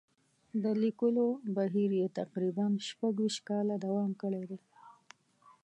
[0.63, 1.25] د لیکلو
[1.55, 4.59] بهیر یې تقریباً شپږ ویشت کاله دوام کړی دی.